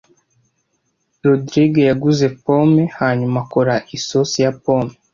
Rogride 1.25 1.81
yaguze 1.89 2.25
pome 2.43 2.83
hanyuma 2.99 3.37
akora 3.43 3.75
isosi 3.97 4.37
ya 4.43 4.51
pome. 4.63 4.93